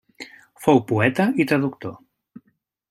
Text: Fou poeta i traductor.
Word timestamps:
Fou 0.67 0.81
poeta 0.93 1.29
i 1.45 1.49
traductor. 1.53 1.95